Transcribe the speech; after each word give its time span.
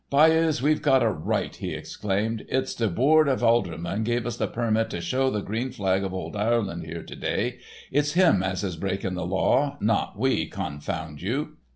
"B'yes, 0.09 0.63
we've 0.63 0.81
got 0.81 1.03
a 1.03 1.11
right," 1.11 1.55
he 1.55 1.75
exclaimed. 1.75 2.43
"It's 2.49 2.73
the 2.73 2.87
boord 2.87 3.29
av 3.29 3.43
alderman 3.43 4.01
gave 4.03 4.25
us 4.25 4.35
the 4.35 4.47
permit 4.47 4.89
to 4.89 4.99
show 4.99 5.29
the 5.29 5.43
green 5.43 5.69
flag 5.71 6.03
of 6.03 6.11
ould 6.11 6.35
Ireland 6.35 6.87
here 6.87 7.03
to 7.03 7.15
day. 7.15 7.59
It's 7.91 8.13
him 8.13 8.41
as 8.41 8.63
is 8.63 8.77
breaking 8.77 9.13
the 9.13 9.27
law, 9.27 9.77
not 9.79 10.17
we, 10.17 10.47
confound 10.47 11.21
you." 11.21 11.57